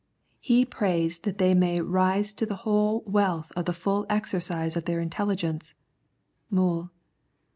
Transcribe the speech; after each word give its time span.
He 0.39 0.65
prays 0.65 1.19
that 1.19 1.37
they 1.37 1.53
may" 1.53 1.79
rise 1.79 2.33
to 2.33 2.47
the 2.47 2.55
whole 2.65 3.03
wealth 3.05 3.51
of 3.55 3.65
the 3.65 3.71
full 3.73 4.07
exercise 4.09 4.75
of 4.75 4.85
their 4.85 4.99
intelligence" 4.99 5.75
(Moule). 6.49 6.89